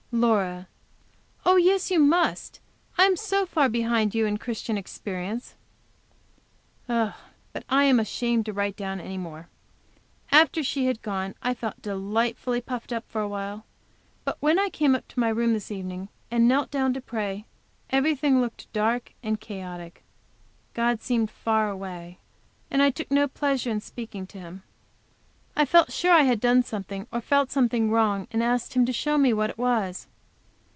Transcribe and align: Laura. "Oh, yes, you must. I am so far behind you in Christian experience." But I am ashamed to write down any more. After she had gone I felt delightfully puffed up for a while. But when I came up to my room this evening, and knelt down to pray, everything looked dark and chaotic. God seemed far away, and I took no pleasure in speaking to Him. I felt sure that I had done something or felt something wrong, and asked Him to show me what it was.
Laura. 0.13 0.67
"Oh, 1.45 1.55
yes, 1.55 1.89
you 1.89 1.97
must. 1.97 2.59
I 2.97 3.05
am 3.05 3.15
so 3.15 3.45
far 3.45 3.69
behind 3.69 4.13
you 4.13 4.25
in 4.25 4.37
Christian 4.39 4.77
experience." 4.77 5.55
But 6.85 7.63
I 7.69 7.85
am 7.85 7.97
ashamed 7.97 8.45
to 8.47 8.51
write 8.53 8.75
down 8.75 8.99
any 8.99 9.17
more. 9.17 9.47
After 10.29 10.63
she 10.63 10.85
had 10.87 11.01
gone 11.01 11.35
I 11.41 11.53
felt 11.53 11.81
delightfully 11.81 12.59
puffed 12.59 12.91
up 12.91 13.05
for 13.07 13.21
a 13.21 13.27
while. 13.29 13.65
But 14.25 14.35
when 14.41 14.59
I 14.59 14.67
came 14.69 14.95
up 14.95 15.07
to 15.07 15.19
my 15.21 15.29
room 15.29 15.53
this 15.53 15.71
evening, 15.71 16.09
and 16.29 16.45
knelt 16.45 16.71
down 16.71 16.93
to 16.95 16.99
pray, 17.01 17.45
everything 17.89 18.41
looked 18.41 18.71
dark 18.73 19.13
and 19.23 19.39
chaotic. 19.39 20.03
God 20.73 21.01
seemed 21.01 21.31
far 21.31 21.69
away, 21.69 22.19
and 22.69 22.83
I 22.83 22.89
took 22.89 23.09
no 23.11 23.29
pleasure 23.29 23.69
in 23.71 23.79
speaking 23.79 24.27
to 24.27 24.39
Him. 24.39 24.63
I 25.53 25.65
felt 25.65 25.91
sure 25.91 26.13
that 26.13 26.21
I 26.21 26.23
had 26.23 26.39
done 26.39 26.63
something 26.63 27.07
or 27.11 27.19
felt 27.19 27.51
something 27.51 27.91
wrong, 27.91 28.25
and 28.31 28.41
asked 28.41 28.73
Him 28.73 28.85
to 28.85 28.93
show 28.93 29.17
me 29.17 29.33
what 29.33 29.49
it 29.49 29.57
was. 29.57 30.07